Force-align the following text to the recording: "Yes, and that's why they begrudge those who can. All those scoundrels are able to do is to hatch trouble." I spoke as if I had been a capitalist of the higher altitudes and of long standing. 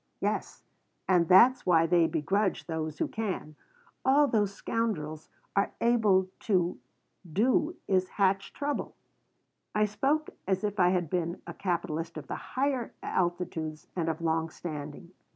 "Yes, 0.19 0.63
and 1.07 1.27
that's 1.27 1.63
why 1.63 1.85
they 1.85 2.07
begrudge 2.07 2.65
those 2.65 2.97
who 2.97 3.07
can. 3.07 3.55
All 4.03 4.27
those 4.27 4.51
scoundrels 4.51 5.29
are 5.55 5.73
able 5.79 6.27
to 6.39 6.79
do 7.31 7.75
is 7.87 8.05
to 8.05 8.11
hatch 8.13 8.51
trouble." 8.51 8.95
I 9.75 9.85
spoke 9.85 10.31
as 10.47 10.63
if 10.63 10.79
I 10.79 10.89
had 10.89 11.07
been 11.07 11.39
a 11.45 11.53
capitalist 11.53 12.17
of 12.17 12.25
the 12.25 12.35
higher 12.57 12.95
altitudes 13.03 13.85
and 13.95 14.09
of 14.09 14.21
long 14.23 14.49
standing. 14.49 15.11